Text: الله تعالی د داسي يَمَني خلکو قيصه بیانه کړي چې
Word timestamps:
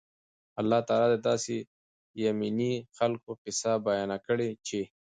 الله 0.61 0.79
تعالی 0.89 1.07
د 1.11 1.17
داسي 1.27 1.57
يَمَني 2.23 2.73
خلکو 2.97 3.29
قيصه 3.43 3.71
بیانه 3.85 4.17
کړي 4.27 4.49
چې 4.67 4.81